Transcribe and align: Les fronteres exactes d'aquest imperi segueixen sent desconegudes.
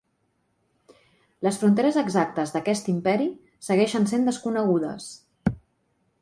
Les 1.47 1.59
fronteres 1.63 1.99
exactes 2.03 2.53
d'aquest 2.55 2.89
imperi 2.95 3.29
segueixen 3.69 4.09
sent 4.15 4.27
desconegudes. 4.31 5.13